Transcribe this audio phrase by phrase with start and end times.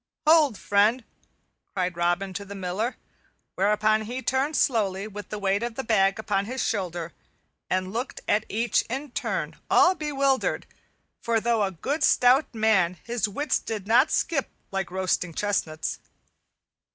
[0.25, 1.03] "Hold, friend!"
[1.75, 2.97] cried Robin to the Miller;
[3.53, 7.13] whereupon he turned slowly, with the weight of the bag upon his shoulder,
[7.69, 10.65] and looked at each in turn all bewildered,
[11.21, 15.99] for though a good stout man his wits did not skip like roasting chestnuts.